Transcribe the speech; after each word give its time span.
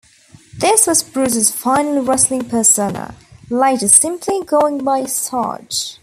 This 0.57 0.87
was 0.87 1.03
Bruce's 1.03 1.51
final 1.51 2.01
wrestling 2.01 2.49
persona, 2.49 3.13
later 3.51 3.87
simply 3.87 4.43
going 4.43 4.83
by 4.83 5.05
Sarge. 5.05 5.99